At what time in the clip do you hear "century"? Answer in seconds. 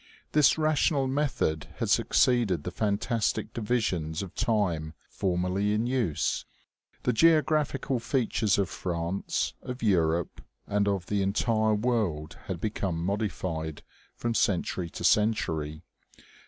14.33-14.89, 15.03-15.83